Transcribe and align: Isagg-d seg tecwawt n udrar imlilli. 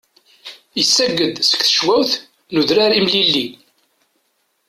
Isagg-d 0.81 1.37
seg 1.43 1.61
tecwawt 1.63 2.11
n 2.51 2.55
udrar 2.59 2.91
imlilli. 2.99 3.45